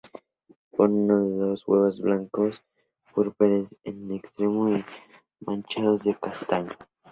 [0.75, 2.63] Pone uno o dos huevos blancos,
[3.13, 4.83] purpúreos en un extremo y
[5.45, 6.71] manchados de castaño.